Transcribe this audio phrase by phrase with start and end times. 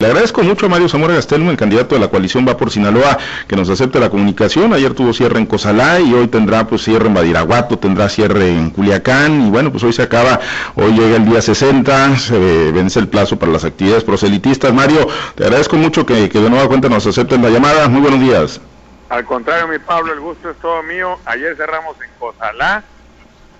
[0.00, 3.18] Le agradezco mucho a Mario Zamora Gastelmo, el candidato de la coalición Va por Sinaloa,
[3.48, 4.72] que nos acepte la comunicación.
[4.72, 8.70] Ayer tuvo cierre en Cozalá y hoy tendrá pues cierre en Badiraguato, tendrá cierre en
[8.70, 10.38] Culiacán y bueno, pues hoy se acaba,
[10.76, 14.72] hoy llega el día 60, se vence el plazo para las actividades proselitistas.
[14.72, 17.88] Mario, te agradezco mucho que, que de nueva cuenta nos acepten la llamada.
[17.88, 18.60] Muy buenos días.
[19.08, 21.18] Al contrario, mi Pablo, el gusto es todo mío.
[21.24, 22.84] Ayer cerramos en Cozalá,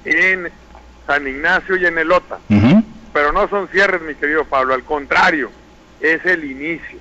[0.05, 0.53] en
[1.05, 2.39] San Ignacio y en Elota.
[3.13, 5.51] Pero no son cierres, mi querido Pablo, al contrario
[6.01, 6.99] es el inicio.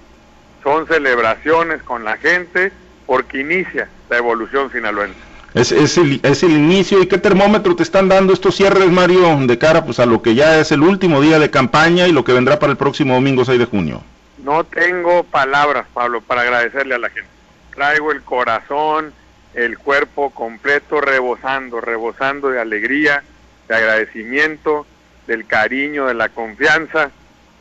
[0.64, 2.72] Son celebraciones con la gente
[3.06, 5.20] porque inicia la evolución sinaloense.
[5.54, 7.02] Es, es, el, es el inicio.
[7.02, 10.36] ¿Y qué termómetro te están dando estos cierres, Mario, de cara pues, a lo que
[10.36, 13.46] ya es el último día de campaña y lo que vendrá para el próximo domingo
[13.46, 14.04] 6 de junio?
[14.44, 17.30] No tengo palabras, Pablo, para agradecerle a la gente.
[17.74, 19.14] Traigo el corazón,
[19.54, 23.24] el cuerpo completo rebosando, rebosando de alegría,
[23.68, 24.86] de agradecimiento,
[25.26, 27.12] del cariño, de la confianza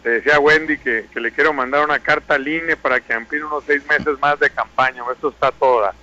[0.06, 3.42] le decía a Wendy que, le quiero mandar una carta al INE para que amplíe
[3.42, 5.94] unos seis meses más de campaña, esto está toda.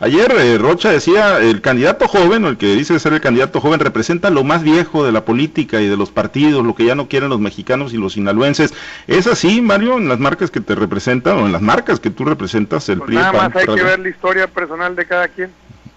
[0.00, 3.78] Ayer eh, Rocha decía, el candidato joven, o el que dice ser el candidato joven,
[3.78, 7.08] representa lo más viejo de la política y de los partidos, lo que ya no
[7.08, 8.72] quieren los mexicanos y los sinaloenses.
[9.06, 12.24] ¿Es así, Mario, en las marcas que te representan o en las marcas que tú
[12.24, 15.50] representas, el pues Nada más hay que ver la historia personal de cada quien.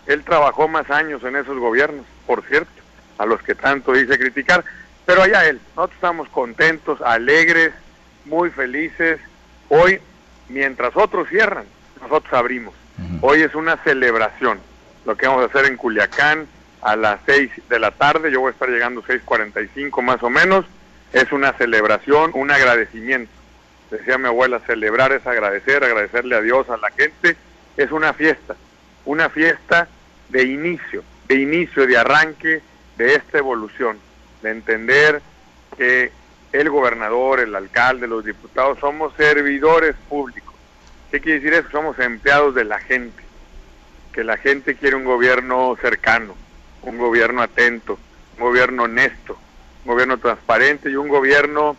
[0.07, 2.81] Él trabajó más años en esos gobiernos, por cierto,
[3.17, 4.65] a los que tanto dice criticar.
[5.09, 7.71] Pero allá él, nosotros estamos contentos, alegres,
[8.25, 9.19] muy felices.
[9.67, 9.99] Hoy,
[10.49, 11.65] mientras otros cierran,
[11.99, 12.75] nosotros abrimos.
[13.21, 14.59] Hoy es una celebración.
[15.07, 16.45] Lo que vamos a hacer en Culiacán
[16.83, 20.65] a las 6 de la tarde, yo voy a estar llegando 6.45 más o menos,
[21.11, 23.31] es una celebración, un agradecimiento.
[23.89, 27.35] Decía mi abuela, celebrar es agradecer, agradecerle a Dios, a la gente,
[27.77, 28.55] es una fiesta,
[29.05, 29.87] una fiesta
[30.29, 32.61] de inicio, de inicio, de arranque
[32.95, 33.97] de esta evolución
[34.41, 35.21] de entender
[35.77, 36.11] que
[36.51, 40.55] el gobernador, el alcalde, los diputados somos servidores públicos.
[41.11, 41.69] ¿Qué quiere decir eso?
[41.71, 43.23] Somos empleados de la gente,
[44.13, 46.35] que la gente quiere un gobierno cercano,
[46.83, 47.99] un gobierno atento,
[48.37, 49.37] un gobierno honesto,
[49.85, 51.75] un gobierno transparente y un gobierno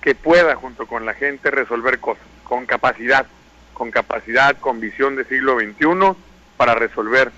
[0.00, 3.26] que pueda junto con la gente resolver cosas, con capacidad,
[3.72, 6.16] con capacidad, con visión de siglo XXI
[6.56, 7.30] para resolver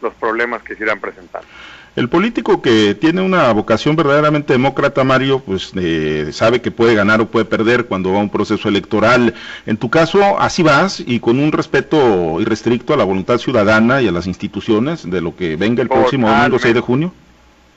[0.00, 1.48] los problemas que se irán presentando.
[1.96, 7.20] El político que tiene una vocación verdaderamente demócrata, Mario, pues eh, sabe que puede ganar
[7.20, 9.34] o puede perder cuando va a un proceso electoral.
[9.66, 14.08] En tu caso, así vas y con un respeto irrestricto a la voluntad ciudadana y
[14.08, 17.12] a las instituciones de lo que venga el próximo domingo 6 de junio.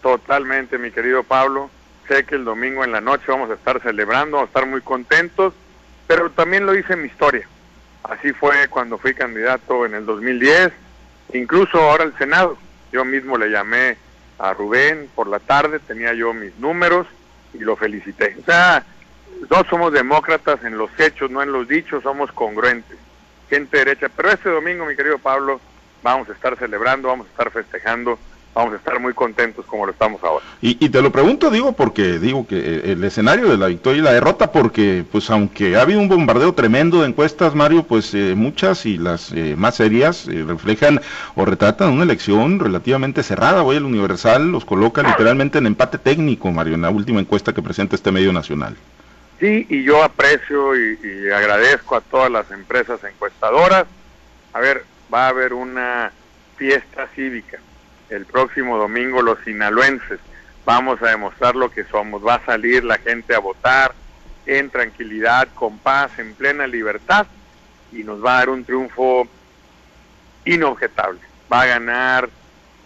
[0.02, 1.70] Totalmente, mi querido Pablo.
[2.08, 4.82] Sé que el domingo en la noche vamos a estar celebrando, vamos a estar muy
[4.82, 5.54] contentos,
[6.08, 7.48] pero también lo hice en mi historia.
[8.04, 10.74] Así fue cuando fui candidato en el 2010,
[11.34, 12.58] incluso ahora al Senado.
[12.92, 13.98] Yo mismo le llamé
[14.40, 17.08] a Rubén por la tarde, tenía yo mis números
[17.54, 18.36] y lo felicité.
[18.40, 18.84] O sea,
[19.50, 22.98] no somos demócratas en los hechos, no en los dichos, somos congruentes,
[23.50, 24.10] gente derecha.
[24.10, 25.62] Pero este domingo, mi querido Pablo,
[26.04, 28.20] vamos a estar celebrando, vamos a estar festejando
[28.54, 30.44] vamos a estar muy contentos como lo estamos ahora.
[30.62, 34.14] Y, te lo pregunto, digo, porque digo que el escenario de la victoria y la
[34.14, 38.86] derrota, porque pues aunque ha habido un bombardeo tremendo de encuestas, Mario, pues eh, muchas
[38.86, 41.02] y las eh, más serias eh, reflejan
[41.36, 43.64] o retratan una elección relativamente cerrada.
[43.64, 47.62] Hoy el Universal los coloca literalmente en empate técnico, Mario, en la última encuesta que
[47.62, 48.76] presenta este medio nacional.
[49.40, 53.86] Sí, y yo aprecio y, y agradezco a todas las empresas encuestadoras.
[54.54, 56.12] A ver, va a haber una
[56.58, 57.58] fiesta cívica
[58.12, 60.20] el próximo domingo los sinaloenses
[60.66, 62.26] vamos a demostrar lo que somos.
[62.26, 63.94] Va a salir la gente a votar
[64.46, 67.26] en tranquilidad, con paz, en plena libertad
[67.92, 69.28] y nos va a dar un triunfo
[70.46, 71.20] inobjetable.
[71.52, 72.30] Va a ganar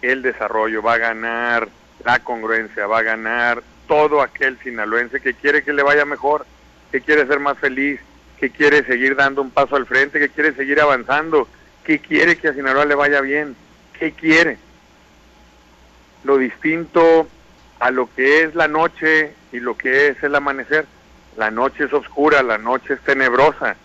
[0.00, 1.68] el desarrollo, va a ganar
[2.04, 6.46] la congruencia, va a ganar todo aquel sinaloense que quiere que le vaya mejor,
[6.92, 8.00] que quiere ser más feliz,
[8.38, 11.48] que quiere seguir dando un paso al frente, que quiere seguir avanzando,
[11.84, 13.56] que quiere que a Sinaloa le vaya bien,
[13.98, 14.58] que quiere
[16.26, 17.28] lo distinto
[17.78, 20.86] a lo que es la noche y lo que es el amanecer.
[21.36, 23.76] La noche es oscura, la noche es tenebrosa,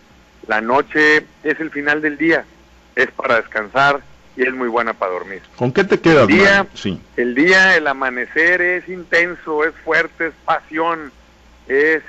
[0.47, 2.45] la noche es el final del día,
[2.95, 4.01] es para descansar
[4.37, 5.41] y es muy buena para dormir.
[5.57, 6.29] ¿Con qué te quedas?
[6.29, 7.01] El día, sí.
[7.17, 11.11] el día, el amanecer es intenso, es fuerte, es pasión,
[11.67, 12.01] es,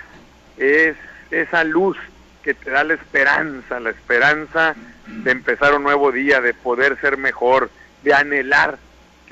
[0.56, 0.96] es
[1.32, 1.96] esa luz
[2.44, 7.18] que te da la esperanza, la esperanza de empezar un nuevo día, de poder ser
[7.18, 7.70] mejor,
[8.04, 8.78] de anhelar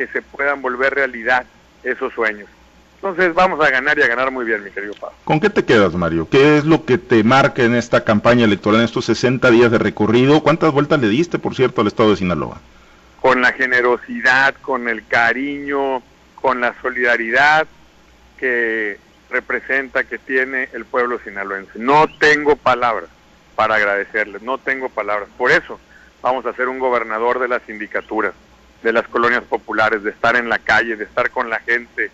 [0.01, 1.45] que se puedan volver realidad
[1.85, 2.49] esos sueños.
[2.95, 5.15] Entonces vamos a ganar y a ganar muy bien, mi querido Pablo.
[5.25, 6.27] ¿Con qué te quedas, Mario?
[6.31, 9.77] ¿Qué es lo que te marca en esta campaña electoral, en estos 60 días de
[9.77, 10.43] recorrido?
[10.43, 12.63] ¿Cuántas vueltas le diste, por cierto, al estado de Sinaloa?
[13.21, 16.03] Con la generosidad, con el cariño,
[16.35, 17.67] con la solidaridad
[18.39, 18.97] que
[19.29, 21.73] representa, que tiene el pueblo sinaloense.
[21.79, 23.11] No tengo palabras
[23.55, 25.29] para agradecerles, no tengo palabras.
[25.37, 25.79] Por eso
[26.23, 28.33] vamos a ser un gobernador de las sindicaturas,
[28.83, 32.11] de las colonias populares, de estar en la calle, de estar con la gente,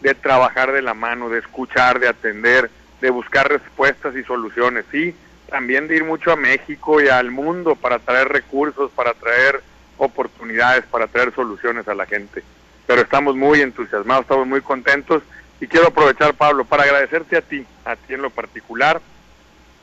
[0.00, 2.70] de trabajar de la mano, de escuchar, de atender,
[3.00, 4.84] de buscar respuestas y soluciones.
[4.90, 5.14] Sí,
[5.48, 9.62] también de ir mucho a México y al mundo para traer recursos, para traer
[9.96, 12.42] oportunidades, para traer soluciones a la gente.
[12.86, 15.22] Pero estamos muy entusiasmados, estamos muy contentos
[15.60, 19.00] y quiero aprovechar, Pablo, para agradecerte a ti, a ti en lo particular,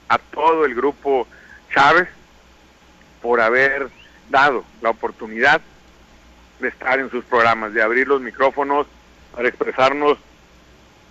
[0.08, 1.28] a todo el grupo
[1.74, 2.08] Chávez,
[3.22, 3.90] por haber
[4.30, 5.62] dado la oportunidad
[6.62, 8.88] de estar en sus programas, de abrir los micrófonos
[9.36, 10.18] para expresarnos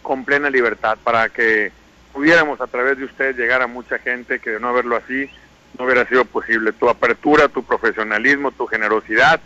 [0.02, 1.72] con plena libertad, para que
[2.12, 5.30] pudiéramos a través de ustedes llegar a mucha gente que de no verlo así
[5.78, 6.72] no hubiera sido posible.
[6.72, 9.40] Tu apertura, tu profesionalismo, tu generosidad,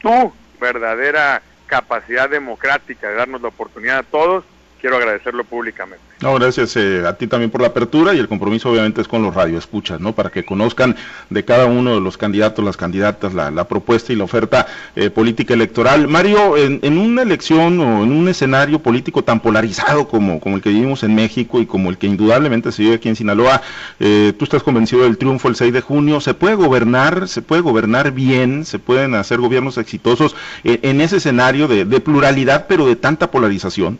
[0.00, 4.44] tu verdadera capacidad democrática de darnos la oportunidad a todos
[4.86, 6.04] quiero agradecerlo públicamente.
[6.20, 9.20] No, gracias eh, a ti también por la apertura y el compromiso obviamente es con
[9.20, 10.12] los radioescuchas, ¿no?
[10.12, 10.94] Para que conozcan
[11.28, 15.54] de cada uno de los candidatos, las candidatas, la, propuesta y la oferta eh, política
[15.54, 16.06] electoral.
[16.06, 21.02] Mario, en, una elección o en un escenario político tan polarizado como, el que vivimos
[21.02, 23.62] en México y como el que indudablemente se vive aquí en Sinaloa,
[23.98, 27.60] eh, tú estás convencido del triunfo el 6 de junio, ¿se puede gobernar, se puede
[27.60, 33.32] gobernar bien, se pueden hacer gobiernos exitosos en ese escenario de pluralidad pero de tanta
[33.32, 33.98] polarización?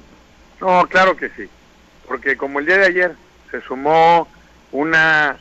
[0.66, 1.48] No, claro que sí,
[2.08, 3.14] porque como el día de ayer
[3.52, 4.26] se sumó
[4.72, 5.38] una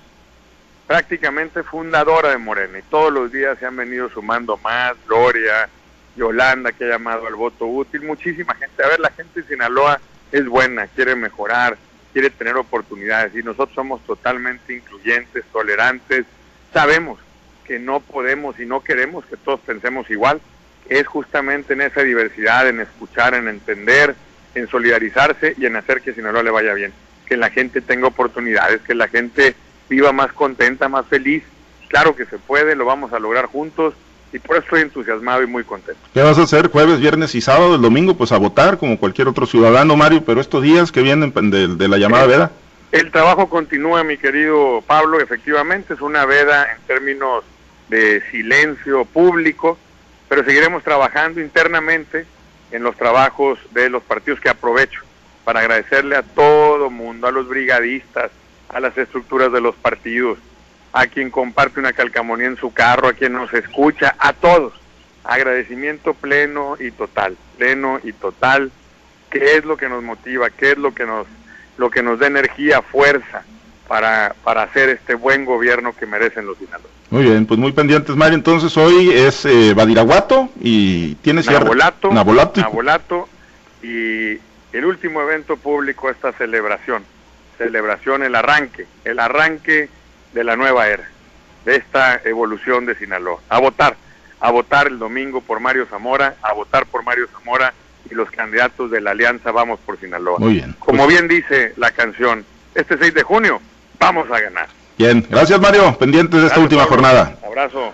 [0.85, 5.67] prácticamente fundadora de Morena y todos los días se han venido sumando más, Gloria,
[6.15, 8.83] Yolanda que ha llamado al voto útil, muchísima gente.
[8.83, 9.99] A ver, la gente de Sinaloa
[10.31, 11.75] es buena, quiere mejorar,
[12.13, 16.27] quiere tener oportunidades y nosotros somos totalmente incluyentes, tolerantes,
[16.71, 17.19] sabemos
[17.63, 20.39] que no podemos y no queremos que todos pensemos igual,
[20.87, 24.15] es justamente en esa diversidad, en escuchar, en entender,
[24.55, 26.93] en solidarizarse y en hacer que Sinaloa le vaya bien,
[27.27, 29.55] que la gente tenga oportunidades, que la gente
[29.89, 31.43] viva más contenta, más feliz.
[31.89, 33.93] Claro que se puede, lo vamos a lograr juntos
[34.33, 36.01] y por eso estoy entusiasmado y muy contento.
[36.13, 38.15] ¿Qué vas a hacer jueves, viernes y sábado, el domingo?
[38.15, 41.97] Pues a votar como cualquier otro ciudadano, Mario, pero estos días que vienen de, la
[41.97, 42.51] llamada veda.
[42.91, 47.43] El trabajo continúa, mi querido Pablo, efectivamente es una veda en términos
[47.89, 49.77] de silencio público,
[50.27, 52.25] pero seguiremos trabajando internamente
[52.75, 55.01] en los trabajos de los partidos que aprovecho
[55.43, 58.31] para agradecerle a todo mundo, a los brigadistas,
[58.69, 60.37] a las estructuras de los partidos,
[60.91, 64.73] a quien comparte una calcamonía en su carro, a quien nos escucha, a todos.
[65.23, 68.71] Agradecimiento pleno y total, pleno y total.
[69.29, 70.49] ¿Qué es lo que nos motiva?
[70.49, 71.27] ¿Qué es lo que nos,
[71.77, 73.43] lo que nos da energía, fuerza
[73.87, 76.91] para, para hacer este buen gobierno que merecen los sinaloenses?
[77.09, 78.35] Muy bien, pues muy pendientes, Mario.
[78.35, 83.29] Entonces hoy es eh, Badiraguato y tiene Nabolato, Nabolato, Nabolato
[83.83, 84.39] y
[84.73, 87.03] el último evento público, esta celebración,
[87.57, 89.89] celebración, el arranque, el arranque
[90.33, 91.07] de la nueva era,
[91.63, 93.39] de esta evolución de Sinaloa.
[93.49, 93.95] A votar,
[94.39, 97.73] a votar el domingo por Mario Zamora, a votar por Mario Zamora
[98.09, 100.39] y los candidatos de la alianza Vamos por Sinaloa.
[100.39, 100.75] Muy bien.
[100.79, 103.61] Como pues bien dice la canción, este 6 de junio
[104.05, 104.67] vamos a ganar.
[104.97, 107.35] Bien, gracias Mario, pendientes de esta última jornada.
[107.45, 107.93] Abrazo.